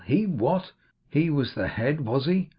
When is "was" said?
1.29-1.53, 2.03-2.25